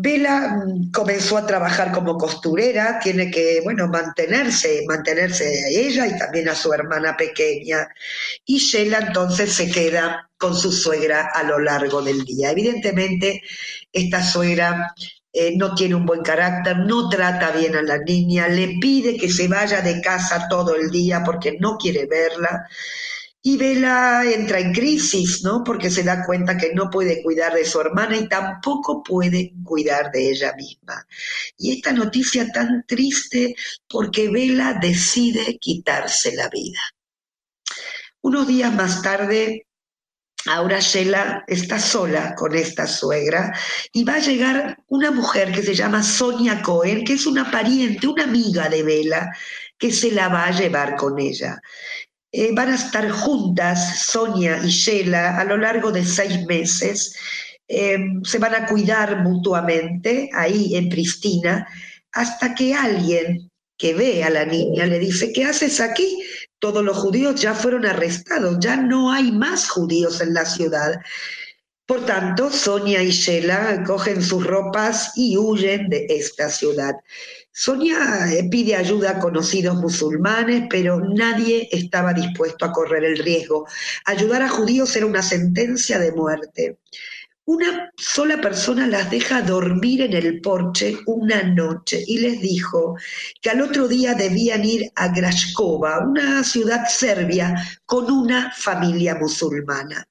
Vela 0.00 0.62
comenzó 0.92 1.36
a 1.36 1.44
trabajar 1.44 1.90
como 1.90 2.16
costurera, 2.16 3.00
tiene 3.00 3.32
que, 3.32 3.60
bueno, 3.64 3.88
mantenerse, 3.88 4.84
mantenerse 4.86 5.44
a 5.44 5.68
ella 5.70 6.06
y 6.06 6.16
también 6.16 6.48
a 6.48 6.54
su 6.54 6.72
hermana 6.72 7.16
pequeña. 7.16 7.88
Y 8.44 8.58
Sheila 8.58 8.98
entonces 9.08 9.52
se 9.52 9.68
queda 9.68 10.30
con 10.38 10.54
su 10.56 10.70
suegra 10.70 11.30
a 11.34 11.42
lo 11.42 11.58
largo 11.58 12.00
del 12.00 12.24
día. 12.24 12.52
Evidentemente, 12.52 13.42
esta 13.92 14.22
suegra 14.22 14.94
eh, 15.32 15.56
no 15.56 15.74
tiene 15.74 15.96
un 15.96 16.06
buen 16.06 16.22
carácter, 16.22 16.76
no 16.78 17.08
trata 17.08 17.50
bien 17.50 17.74
a 17.74 17.82
la 17.82 17.98
niña, 17.98 18.46
le 18.46 18.78
pide 18.80 19.16
que 19.16 19.28
se 19.28 19.48
vaya 19.48 19.80
de 19.80 20.00
casa 20.00 20.46
todo 20.48 20.76
el 20.76 20.92
día 20.92 21.24
porque 21.24 21.56
no 21.58 21.76
quiere 21.76 22.06
verla. 22.06 22.68
Y 23.40 23.56
Vela 23.56 24.24
entra 24.24 24.58
en 24.58 24.72
crisis, 24.72 25.42
¿no? 25.44 25.62
Porque 25.64 25.90
se 25.90 26.02
da 26.02 26.26
cuenta 26.26 26.56
que 26.56 26.74
no 26.74 26.90
puede 26.90 27.22
cuidar 27.22 27.54
de 27.54 27.64
su 27.64 27.80
hermana 27.80 28.16
y 28.16 28.28
tampoco 28.28 29.02
puede 29.02 29.54
cuidar 29.64 30.10
de 30.10 30.30
ella 30.30 30.54
misma. 30.56 31.06
Y 31.56 31.72
esta 31.72 31.92
noticia 31.92 32.50
tan 32.50 32.84
triste 32.86 33.54
porque 33.88 34.28
Vela 34.28 34.78
decide 34.80 35.56
quitarse 35.58 36.34
la 36.34 36.48
vida. 36.48 36.80
Unos 38.20 38.48
días 38.48 38.74
más 38.74 39.02
tarde, 39.02 39.68
Ahora 40.46 40.78
Sheila 40.78 41.44
está 41.46 41.78
sola 41.78 42.34
con 42.34 42.54
esta 42.54 42.86
suegra 42.86 43.52
y 43.92 44.04
va 44.04 44.14
a 44.14 44.18
llegar 44.20 44.78
una 44.86 45.10
mujer 45.10 45.52
que 45.52 45.62
se 45.62 45.74
llama 45.74 46.02
Sonia 46.02 46.62
Cohen, 46.62 47.04
que 47.04 47.14
es 47.14 47.26
una 47.26 47.50
pariente, 47.50 48.06
una 48.06 48.24
amiga 48.24 48.68
de 48.68 48.82
Vela, 48.82 49.30
que 49.76 49.92
se 49.92 50.10
la 50.10 50.28
va 50.28 50.46
a 50.46 50.52
llevar 50.52 50.96
con 50.96 51.18
ella. 51.18 51.60
Eh, 52.30 52.50
van 52.52 52.68
a 52.68 52.74
estar 52.74 53.08
juntas 53.10 54.02
Sonia 54.02 54.60
y 54.62 54.68
Sheila 54.68 55.38
a 55.38 55.44
lo 55.44 55.56
largo 55.56 55.90
de 55.90 56.04
seis 56.04 56.44
meses. 56.46 57.14
Em, 57.66 58.22
se 58.24 58.38
van 58.38 58.54
a 58.54 58.66
cuidar 58.66 59.22
mutuamente 59.22 60.30
ahí 60.34 60.74
en 60.76 60.88
Pristina 60.88 61.66
hasta 62.12 62.54
que 62.54 62.74
alguien 62.74 63.50
que 63.76 63.94
ve 63.94 64.24
a 64.24 64.30
la 64.30 64.44
niña 64.44 64.86
le 64.86 64.98
dice, 64.98 65.32
¿qué 65.32 65.44
haces 65.44 65.80
aquí? 65.80 66.22
Todos 66.58 66.84
los 66.84 66.96
judíos 66.96 67.40
ya 67.40 67.54
fueron 67.54 67.86
arrestados, 67.86 68.58
ya 68.60 68.76
no 68.76 69.12
hay 69.12 69.30
más 69.32 69.68
judíos 69.68 70.20
en 70.20 70.34
la 70.34 70.44
ciudad. 70.44 71.00
Por 71.86 72.04
tanto, 72.04 72.50
Sonia 72.50 73.02
y 73.02 73.10
Sheila 73.10 73.84
cogen 73.86 74.22
sus 74.22 74.44
ropas 74.44 75.12
y 75.16 75.36
huyen 75.38 75.88
de 75.88 76.06
esta 76.10 76.50
ciudad. 76.50 76.94
Sonia 77.52 78.32
eh, 78.32 78.48
pide 78.50 78.76
ayuda 78.76 79.10
a 79.10 79.18
conocidos 79.18 79.76
musulmanes, 79.76 80.64
pero 80.70 81.00
nadie 81.00 81.68
estaba 81.72 82.12
dispuesto 82.12 82.64
a 82.64 82.72
correr 82.72 83.04
el 83.04 83.18
riesgo. 83.18 83.66
Ayudar 84.04 84.42
a 84.42 84.48
judíos 84.48 84.94
era 84.96 85.06
una 85.06 85.22
sentencia 85.22 85.98
de 85.98 86.12
muerte. 86.12 86.78
Una 87.48 87.90
sola 87.96 88.42
persona 88.42 88.86
las 88.86 89.10
deja 89.10 89.40
dormir 89.40 90.02
en 90.02 90.12
el 90.12 90.42
porche 90.42 90.98
una 91.06 91.42
noche 91.42 92.04
y 92.06 92.18
les 92.18 92.42
dijo 92.42 92.94
que 93.40 93.48
al 93.48 93.62
otro 93.62 93.88
día 93.88 94.12
debían 94.12 94.66
ir 94.66 94.90
a 94.94 95.08
Grashkova, 95.08 96.00
una 96.06 96.44
ciudad 96.44 96.86
serbia, 96.86 97.54
con 97.86 98.10
una 98.10 98.52
familia 98.54 99.14
musulmana. 99.14 100.06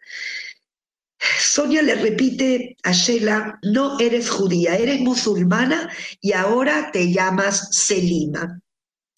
Sonia 1.19 1.81
le 1.81 1.95
repite 1.95 2.77
a 2.83 2.91
Sheila, 2.91 3.59
no 3.63 3.99
eres 3.99 4.29
judía, 4.29 4.75
eres 4.75 4.99
musulmana 4.99 5.89
y 6.21 6.33
ahora 6.33 6.91
te 6.91 7.11
llamas 7.11 7.69
Selima. 7.71 8.61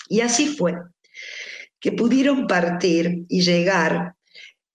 Y 0.08 0.22
así 0.22 0.56
fue, 0.56 0.76
que 1.80 1.92
pudieron 1.92 2.48
partir 2.48 3.26
y 3.28 3.42
llegar 3.42 4.16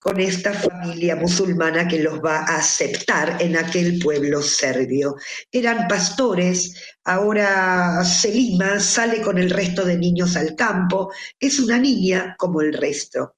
con 0.04 0.21
esta 0.21 0.52
familia 0.52 1.16
musulmana 1.16 1.88
que 1.88 1.99
los 1.99 2.21
va 2.21 2.40
a 2.40 2.59
aceptar 2.59 3.40
en 3.40 3.57
aquel 3.57 3.99
pueblo 3.99 4.43
serbio. 4.43 5.16
Eran 5.50 5.88
pastores, 5.88 6.75
ahora 7.04 8.04
Selima 8.04 8.78
sale 8.81 9.23
con 9.23 9.38
el 9.38 9.49
resto 9.49 9.83
de 9.83 9.97
niños 9.97 10.37
al 10.37 10.54
campo, 10.54 11.11
es 11.40 11.59
una 11.59 11.78
niña 11.78 12.37
como 12.38 12.61
el 12.61 12.75
resto. 12.75 13.37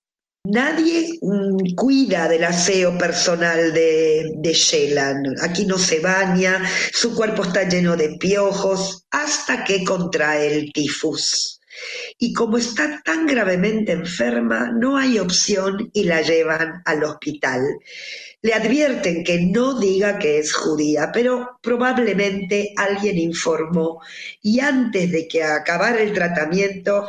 Nadie 0.49 1.19
mm, 1.21 1.75
cuida 1.75 2.29
del 2.29 2.45
aseo 2.45 2.97
personal 2.97 3.73
de, 3.73 4.33
de. 4.37 5.35
Aquí 5.43 5.67
no 5.67 5.77
se 5.77 5.99
baña, 6.01 6.63
su 6.93 7.15
cuerpo 7.15 7.43
está 7.43 7.69
lleno 7.69 7.97
de 7.97 8.17
piojos 8.19 9.05
hasta 9.11 9.65
que 9.65 9.83
contrae 9.83 10.55
el 10.55 10.73
tifus. 10.73 11.61
Y 12.19 12.33
como 12.33 12.59
está 12.59 13.03
tan 13.05 13.27
gravemente 13.27 13.93
enferma, 13.93 14.71
no 14.73 14.97
hay 14.97 15.19
opción 15.19 15.91
y 15.93 16.05
la 16.05 16.23
llevan 16.23 16.81
al 16.85 17.03
hospital. 17.03 17.63
Le 18.43 18.55
advierten 18.55 19.25
que 19.25 19.41
no 19.41 19.79
diga 19.79 20.19
que 20.19 20.39
es 20.39 20.55
judía, 20.55 21.11
pero 21.13 21.59
probablemente 21.61 22.73
alguien 22.77 23.19
informó 23.19 24.01
y 24.43 24.61
antes 24.61 25.11
de 25.11 25.27
que 25.27 25.43
acabara 25.43 26.01
el 26.01 26.13
tratamiento, 26.13 27.09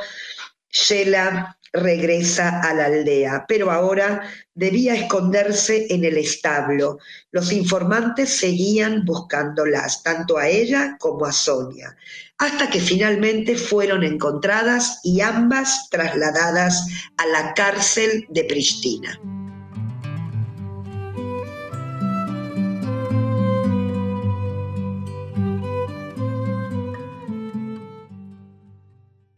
Sheila 0.70 1.57
regresa 1.74 2.62
a 2.62 2.74
la 2.74 2.86
aldea, 2.86 3.46
pero 3.48 3.72
ahora 3.72 4.24
debía 4.54 4.96
esconderse 4.96 5.88
en 5.90 6.06
el 6.06 6.18
establo. 6.18 7.00
Los 7.32 7.52
informantes 7.52 8.30
seguían 8.30 9.06
buscándolas, 9.06 10.04
tanto 10.04 10.38
a 10.38 10.48
ella 10.48 10.98
como 11.00 11.26
a 11.26 11.32
Sonia, 11.32 11.96
hasta 12.38 12.70
que 12.70 12.80
finalmente 12.80 13.56
fueron 13.56 14.04
encontradas 14.04 15.00
y 15.04 15.22
ambas 15.22 15.90
trasladadas 15.90 16.88
a 17.18 17.26
la 17.28 17.54
cárcel 17.54 18.26
de 18.30 18.44
Pristina. 18.46 19.20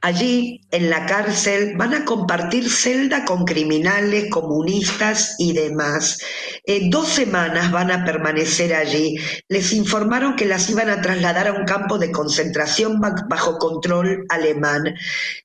Allí, 0.01 0.61
en 0.71 0.89
la 0.89 1.05
cárcel, 1.05 1.75
van 1.75 1.93
a 1.93 2.05
compartir 2.05 2.69
celda 2.69 3.25
con 3.25 3.43
criminales, 3.43 4.29
comunistas 4.29 5.35
y 5.37 5.51
demás. 5.51 6.19
Eh, 6.65 6.89
dos 6.89 7.09
semanas 7.09 7.69
van 7.69 7.91
a 7.91 8.05
permanecer 8.05 8.73
allí. 8.73 9.17
Les 9.49 9.73
informaron 9.73 10.37
que 10.37 10.45
las 10.45 10.69
iban 10.69 10.89
a 10.89 11.01
trasladar 11.01 11.49
a 11.49 11.51
un 11.51 11.65
campo 11.65 11.97
de 11.97 12.11
concentración 12.11 13.01
bajo 13.01 13.57
control 13.57 14.25
alemán. 14.29 14.95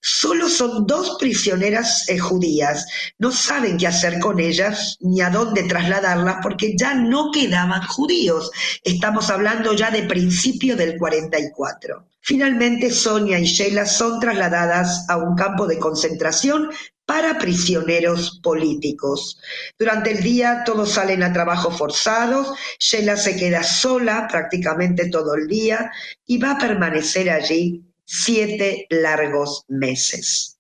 Solo 0.01 0.49
son 0.49 0.87
dos 0.87 1.17
prisioneras 1.19 2.09
eh, 2.09 2.19
judías. 2.19 2.87
No 3.19 3.33
saben 3.33 3.77
qué 3.77 3.89
hacer 3.89 4.21
con 4.21 4.39
ellas 4.39 4.99
ni 5.01 5.21
a 5.21 5.31
dónde 5.31 5.65
trasladarlas 5.65 6.37
porque 6.45 6.77
ya 6.79 6.95
no 6.95 7.33
quedaban 7.33 7.83
judíos. 7.89 8.53
Estamos 8.85 9.31
hablando 9.31 9.75
ya 9.75 9.91
de 9.91 10.05
principio 10.05 10.77
del 10.77 10.97
44. 10.97 12.07
Finalmente, 12.27 12.91
Sonia 12.91 13.39
y 13.39 13.45
Sheila 13.45 13.85
son 13.85 14.19
trasladadas 14.19 15.05
a 15.11 15.19
un 15.19 15.37
campo 15.37 15.67
de 15.67 15.79
concentración 15.79 16.71
para 17.05 17.39
prisioneros 17.39 18.41
políticos. 18.43 19.39
Durante 19.79 20.13
el 20.13 20.23
día 20.23 20.63
todos 20.65 20.93
salen 20.93 21.23
a 21.23 21.35
trabajos 21.35 21.77
forzados, 21.77 22.57
Sheila 22.79 23.19
se 23.19 23.37
queda 23.37 23.63
sola 23.63 24.27
prácticamente 24.27 25.11
todo 25.11 25.35
el 25.35 25.47
día 25.47 25.93
y 26.25 26.39
va 26.39 26.53
a 26.53 26.59
permanecer 26.59 27.29
allí 27.29 27.85
siete 28.07 28.87
largos 28.89 29.65
meses. 29.69 30.54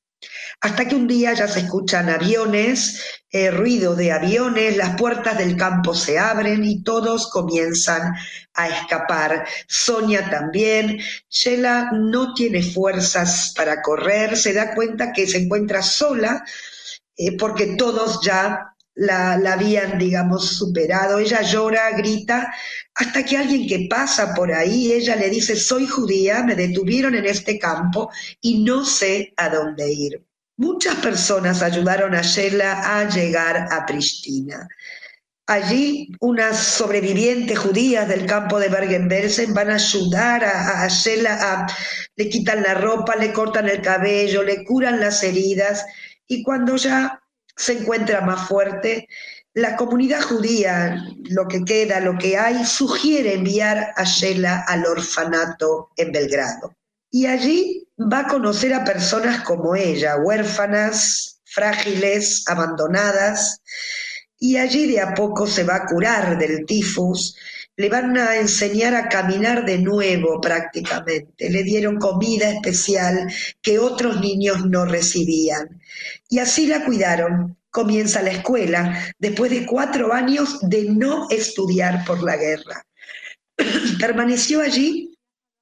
Hasta 0.60 0.88
que 0.88 0.94
un 0.94 1.06
día 1.06 1.34
ya 1.34 1.46
se 1.46 1.60
escuchan 1.60 2.08
aviones, 2.08 3.00
eh, 3.30 3.50
ruido 3.50 3.94
de 3.94 4.12
aviones, 4.12 4.76
las 4.76 4.96
puertas 4.96 5.36
del 5.36 5.56
campo 5.56 5.94
se 5.94 6.18
abren 6.18 6.64
y 6.64 6.82
todos 6.82 7.28
comienzan 7.30 8.14
a 8.54 8.68
escapar. 8.68 9.46
Sonia 9.66 10.30
también. 10.30 10.98
Sheila 11.28 11.90
no 11.92 12.32
tiene 12.34 12.62
fuerzas 12.62 13.52
para 13.56 13.82
correr, 13.82 14.36
se 14.36 14.52
da 14.52 14.74
cuenta 14.74 15.12
que 15.12 15.26
se 15.26 15.38
encuentra 15.38 15.82
sola 15.82 16.44
eh, 17.16 17.36
porque 17.36 17.76
todos 17.76 18.20
ya 18.22 18.74
la, 18.94 19.36
la, 19.36 19.54
habían, 19.54 19.98
digamos, 19.98 20.56
superado. 20.56 21.18
Ella 21.18 21.42
llora, 21.42 21.90
grita, 21.96 22.52
hasta 22.94 23.24
que 23.24 23.36
alguien 23.36 23.66
que 23.66 23.86
pasa 23.90 24.34
por 24.34 24.52
ahí, 24.52 24.92
ella 24.92 25.16
le 25.16 25.30
dice, 25.30 25.56
soy 25.56 25.86
judía, 25.86 26.42
me 26.44 26.54
detuvieron 26.54 27.14
en 27.14 27.26
este 27.26 27.58
campo 27.58 28.10
y 28.40 28.62
no 28.64 28.84
sé 28.84 29.32
a 29.36 29.48
dónde 29.48 29.92
ir. 29.92 30.24
Muchas 30.56 30.94
personas 30.96 31.62
ayudaron 31.62 32.14
a 32.14 32.22
Sheila 32.22 32.98
a 32.98 33.08
llegar 33.08 33.68
a 33.72 33.84
Pristina. 33.84 34.68
Allí, 35.46 36.08
unas 36.20 36.56
sobrevivientes 36.56 37.58
judías 37.58 38.08
del 38.08 38.24
campo 38.24 38.58
de 38.58 38.68
Bergen-Belsen 38.68 39.52
van 39.52 39.70
a 39.70 39.74
ayudar 39.74 40.44
a, 40.44 40.84
a 40.84 40.88
Sheila, 40.88 41.66
le 42.16 42.28
quitan 42.28 42.62
la 42.62 42.74
ropa, 42.74 43.16
le 43.16 43.32
cortan 43.32 43.68
el 43.68 43.82
cabello, 43.82 44.42
le 44.42 44.64
curan 44.64 45.00
las 45.00 45.22
heridas 45.22 45.84
y 46.26 46.42
cuando 46.42 46.76
ya 46.76 47.20
se 47.56 47.78
encuentra 47.78 48.20
más 48.20 48.48
fuerte, 48.48 49.08
la 49.54 49.76
comunidad 49.76 50.22
judía, 50.22 51.04
lo 51.30 51.46
que 51.46 51.64
queda, 51.64 52.00
lo 52.00 52.16
que 52.16 52.38
hay, 52.38 52.64
sugiere 52.64 53.34
enviar 53.34 53.92
a 53.96 54.04
Sheila 54.04 54.64
al 54.66 54.86
orfanato 54.86 55.90
en 55.96 56.10
Belgrado. 56.10 56.74
Y 57.14 57.26
allí 57.26 57.86
va 57.96 58.22
a 58.22 58.26
conocer 58.26 58.74
a 58.74 58.82
personas 58.82 59.44
como 59.44 59.76
ella, 59.76 60.16
huérfanas, 60.16 61.38
frágiles, 61.44 62.42
abandonadas, 62.48 63.62
y 64.36 64.56
allí 64.56 64.88
de 64.88 65.00
a 65.00 65.14
poco 65.14 65.46
se 65.46 65.62
va 65.62 65.76
a 65.76 65.86
curar 65.86 66.36
del 66.36 66.66
tifus, 66.66 67.36
le 67.76 67.88
van 67.88 68.18
a 68.18 68.34
enseñar 68.34 68.96
a 68.96 69.08
caminar 69.08 69.64
de 69.64 69.78
nuevo 69.78 70.40
prácticamente, 70.40 71.48
le 71.48 71.62
dieron 71.62 72.00
comida 72.00 72.50
especial 72.50 73.32
que 73.62 73.78
otros 73.78 74.20
niños 74.20 74.66
no 74.66 74.84
recibían. 74.84 75.80
Y 76.28 76.40
así 76.40 76.66
la 76.66 76.84
cuidaron. 76.84 77.56
Comienza 77.70 78.22
la 78.22 78.30
escuela 78.30 79.14
después 79.20 79.52
de 79.52 79.66
cuatro 79.66 80.12
años 80.12 80.58
de 80.62 80.90
no 80.90 81.28
estudiar 81.30 82.04
por 82.04 82.24
la 82.24 82.36
guerra. 82.36 82.84
Permaneció 84.00 84.60
allí 84.60 85.13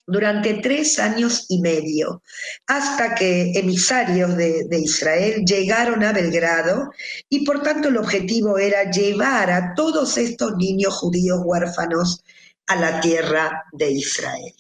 durante 0.07 0.55
tres 0.55 0.99
años 0.99 1.47
y 1.49 1.61
medio, 1.61 2.23
hasta 2.67 3.15
que 3.15 3.53
emisarios 3.55 4.37
de, 4.37 4.79
Israel 4.79 5.45
llegaron 5.45 6.03
a 6.03 6.13
Belgrado 6.13 6.91
y 7.29 7.45
por 7.45 7.63
tanto 7.63 7.89
el 7.89 7.97
objetivo 7.97 8.59
era 8.59 8.91
llevar 8.91 9.51
a 9.51 9.75
todos 9.75 10.17
estos 10.19 10.57
niños 10.57 10.95
judíos 10.95 11.41
huérfanos 11.45 12.23
a 12.67 12.77
la 12.77 13.01
tierra 13.01 13.65
de 13.73 13.91
Israel. 13.93 14.55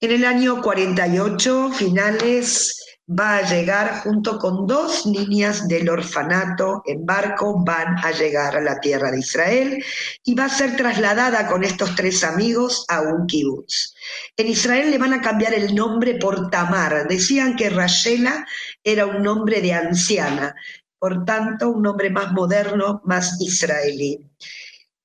En 0.00 0.10
el 0.10 0.24
año 0.24 0.60
48, 0.62 1.72
finales, 1.74 2.74
va 3.08 3.38
a 3.38 3.42
llegar 3.42 4.00
junto 4.02 4.38
con 4.38 4.66
dos 4.66 5.06
niñas 5.06 5.66
del 5.68 5.88
orfanato 5.88 6.82
en 6.86 7.04
barco, 7.04 7.62
van 7.64 7.96
a 7.98 8.12
llegar 8.12 8.56
a 8.56 8.60
la 8.60 8.80
tierra 8.80 9.10
de 9.10 9.18
Israel 9.18 9.84
y 10.24 10.34
va 10.34 10.44
a 10.44 10.48
ser 10.48 10.76
trasladada 10.76 11.48
con 11.48 11.64
estos 11.64 11.94
tres 11.96 12.22
amigos 12.22 12.84
a 12.88 13.00
un 13.00 13.26
kibutz. 13.26 13.94
En 14.36 14.48
Israel 14.48 14.90
le 14.90 14.98
van 14.98 15.14
a 15.14 15.20
cambiar 15.20 15.52
el 15.54 15.74
nombre 15.74 16.14
por 16.14 16.48
Tamar. 16.50 17.06
Decían 17.08 17.56
que 17.56 17.70
Rashela 17.70 18.46
era 18.84 19.06
un 19.06 19.22
nombre 19.22 19.60
de 19.60 19.72
anciana, 19.72 20.54
por 20.98 21.24
tanto 21.24 21.70
un 21.70 21.82
nombre 21.82 22.10
más 22.10 22.32
moderno, 22.32 23.02
más 23.04 23.40
israelí. 23.40 24.20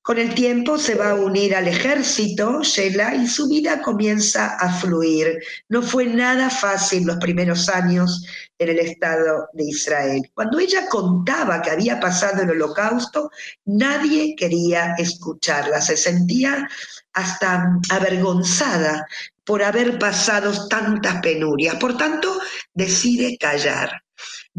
Con 0.08 0.20
el 0.20 0.34
tiempo 0.34 0.78
se 0.78 0.96
va 0.96 1.10
a 1.10 1.16
unir 1.16 1.54
al 1.54 1.68
ejército, 1.68 2.62
Sheila, 2.64 3.14
y 3.16 3.28
su 3.28 3.50
vida 3.50 3.82
comienza 3.82 4.56
a 4.56 4.72
fluir. 4.72 5.38
No 5.68 5.82
fue 5.82 6.06
nada 6.06 6.50
fácil 6.50 7.06
los 7.06 7.18
primeros 7.18 7.68
años 7.68 8.26
en 8.58 8.70
el 8.70 8.80
Estado 8.80 9.50
de 9.52 9.66
Israel. 9.66 10.22
Cuando 10.34 10.60
ella 10.60 10.88
contaba 10.88 11.62
que 11.62 11.72
había 11.72 12.00
pasado 12.00 12.42
el 12.44 12.52
holocausto, 12.52 13.32
nadie 13.66 14.34
quería 14.38 14.96
escucharla. 14.98 15.82
Se 15.82 15.98
sentía 15.98 16.70
hasta 17.12 17.78
avergonzada 17.90 19.06
por 19.44 19.62
haber 19.62 20.00
pasado 20.00 20.70
tantas 20.70 21.20
penurias. 21.20 21.76
Por 21.76 21.98
tanto, 21.98 22.40
decide 22.74 23.38
callar 23.38 24.07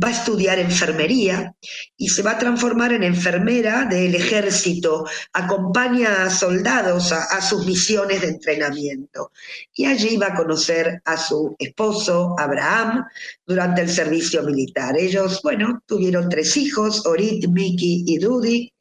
va 0.03 0.09
a 0.09 0.13
estudiar 0.13 0.59
enfermería 0.59 1.55
y 1.97 2.09
se 2.09 2.23
va 2.23 2.33
a 2.33 2.39
transformar 2.39 2.93
en 2.93 3.03
enfermera 3.03 3.85
del 3.85 4.15
ejército, 4.15 5.05
acompaña 5.33 6.25
a 6.25 6.31
soldados 6.31 7.13
a, 7.13 7.41
sus 7.43 7.67
misiones 7.67 8.21
de 8.21 8.29
entrenamiento. 8.29 9.33
Y 9.75 9.87
allí 9.87 10.17
va 10.17 10.29
a 10.29 10.35
conocer 10.35 11.03
a 11.05 11.17
su 11.17 11.57
esposo, 11.59 12.37
Abraham, 12.39 13.05
durante 13.45 13.83
el 13.83 13.91
servicio 13.91 14.43
militar. 14.43 14.97
Ellos, 14.97 15.41
bueno, 15.43 15.83
tuvieron 15.87 16.29
tres 16.29 16.57
hijos, 16.57 17.05
Orit, 17.07 17.49
Miki 17.49 18.05
y 18.07 18.19
Dudi. 18.19 18.73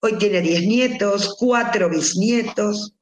Hoy 0.00 0.18
tiene 0.18 0.40
diez 0.40 0.62
nietos, 0.62 1.36
cuatro 1.38 1.88
bisnietos. 1.88 2.94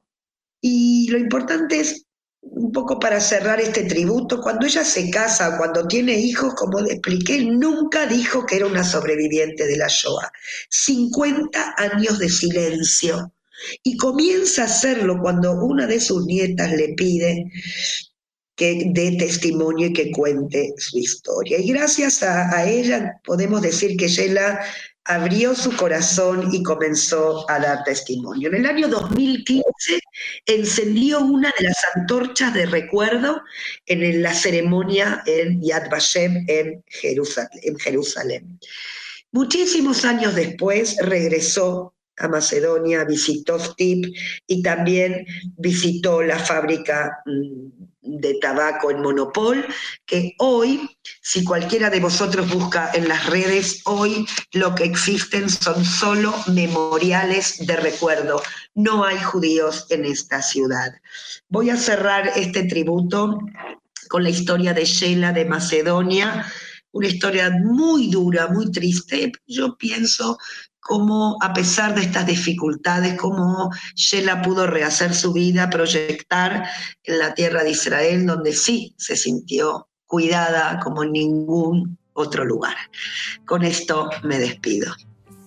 Y 0.61 1.09
lo 1.09 1.17
importante 1.17 1.79
es 1.79 2.05
un 2.41 2.71
poco 2.71 2.99
para 2.99 3.19
cerrar 3.19 3.61
este 3.61 3.83
tributo, 3.83 4.41
cuando 4.41 4.65
ella 4.65 4.83
se 4.83 5.09
casa, 5.09 5.57
cuando 5.57 5.87
tiene 5.87 6.19
hijos, 6.19 6.53
como 6.55 6.79
expliqué, 6.79 7.39
nunca 7.45 8.07
dijo 8.07 8.45
que 8.45 8.57
era 8.57 8.65
una 8.65 8.83
sobreviviente 8.83 9.65
de 9.67 9.77
la 9.77 9.87
Shoah. 9.87 10.31
50 10.69 11.75
años 11.77 12.19
de 12.19 12.29
silencio. 12.29 13.31
Y 13.83 13.95
comienza 13.95 14.63
a 14.63 14.65
hacerlo 14.65 15.19
cuando 15.21 15.53
una 15.53 15.85
de 15.85 15.99
sus 15.99 16.25
nietas 16.25 16.71
le 16.71 16.93
pide 16.95 17.45
que 18.55 18.85
dé 18.91 19.17
testimonio 19.17 19.87
y 19.87 19.93
que 19.93 20.11
cuente 20.11 20.73
su 20.77 20.97
historia. 20.97 21.59
Y 21.59 21.67
gracias 21.69 22.23
a, 22.23 22.55
a 22.55 22.67
ella 22.67 23.19
podemos 23.23 23.61
decir 23.61 23.97
que 23.97 24.07
Sheila 24.07 24.59
abrió 25.05 25.55
su 25.55 25.75
corazón 25.75 26.53
y 26.53 26.61
comenzó 26.61 27.49
a 27.49 27.59
dar 27.59 27.83
testimonio. 27.83 28.49
En 28.49 28.55
el 28.55 28.65
año 28.65 28.87
2015 28.87 29.99
encendió 30.45 31.21
una 31.21 31.51
de 31.57 31.65
las 31.65 31.77
antorchas 31.95 32.53
de 32.53 32.65
recuerdo 32.67 33.41
en 33.85 34.21
la 34.21 34.33
ceremonia 34.33 35.23
en 35.25 35.61
Yad 35.61 35.89
Vashem 35.89 36.45
en 36.47 36.83
Jerusalén. 37.79 38.59
Muchísimos 39.31 40.05
años 40.05 40.35
después 40.35 40.97
regresó 41.01 41.95
a 42.17 42.27
Macedonia, 42.27 43.03
visitó 43.05 43.57
Stip 43.59 44.05
y 44.45 44.61
también 44.61 45.25
visitó 45.57 46.21
la 46.21 46.37
fábrica 46.37 47.23
mm, 47.25 47.90
de 48.19 48.35
tabaco 48.35 48.91
en 48.91 49.01
Monopol, 49.01 49.65
que 50.05 50.33
hoy, 50.39 50.89
si 51.21 51.43
cualquiera 51.43 51.89
de 51.89 51.99
vosotros 51.99 52.49
busca 52.49 52.91
en 52.93 53.07
las 53.07 53.27
redes, 53.27 53.81
hoy 53.85 54.27
lo 54.51 54.75
que 54.75 54.83
existen 54.83 55.49
son 55.49 55.85
solo 55.85 56.33
memoriales 56.47 57.65
de 57.65 57.75
recuerdo. 57.75 58.41
No 58.75 59.05
hay 59.05 59.17
judíos 59.19 59.85
en 59.89 60.05
esta 60.05 60.41
ciudad. 60.41 60.93
Voy 61.47 61.69
a 61.69 61.77
cerrar 61.77 62.31
este 62.35 62.63
tributo 62.63 63.39
con 64.09 64.23
la 64.23 64.29
historia 64.29 64.73
de 64.73 64.85
Sheila 64.85 65.31
de 65.31 65.45
Macedonia, 65.45 66.45
una 66.91 67.07
historia 67.07 67.49
muy 67.49 68.09
dura, 68.09 68.47
muy 68.47 68.69
triste. 68.71 69.31
Yo 69.47 69.77
pienso 69.77 70.37
cómo 70.81 71.37
a 71.41 71.53
pesar 71.53 71.95
de 71.95 72.01
estas 72.01 72.25
dificultades, 72.25 73.17
cómo 73.17 73.69
Sheila 73.95 74.41
pudo 74.41 74.67
rehacer 74.67 75.13
su 75.13 75.31
vida, 75.31 75.69
proyectar 75.69 76.67
en 77.03 77.19
la 77.19 77.33
tierra 77.33 77.63
de 77.63 77.71
Israel, 77.71 78.25
donde 78.25 78.53
sí 78.53 78.93
se 78.97 79.15
sintió 79.15 79.87
cuidada 80.05 80.79
como 80.83 81.03
en 81.03 81.13
ningún 81.13 81.97
otro 82.13 82.43
lugar. 82.43 82.75
Con 83.45 83.63
esto 83.63 84.09
me 84.23 84.37
despido. 84.39 84.93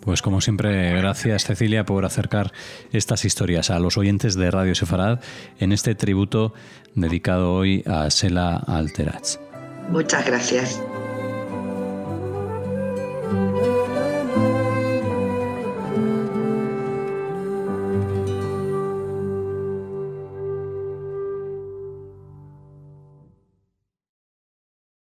Pues 0.01 0.21
como 0.21 0.41
siempre, 0.41 0.93
gracias 0.93 1.45
Cecilia 1.45 1.87
por 1.87 2.05
acercar 2.05 2.53
estas 2.93 3.25
historias 3.25 3.71
a 3.71 3.79
los 3.79 3.97
oyentes 3.97 4.35
de 4.35 4.51
Radio 4.51 4.75
Sefarad 4.75 5.21
en 5.59 5.73
este 5.73 5.95
tributo 5.95 6.53
dedicado 6.95 7.55
hoy 7.55 7.83
a 7.87 8.11
Sela 8.11 8.57
Alterach. 8.67 9.39
Muchas 9.89 10.27
gracias. 10.27 10.81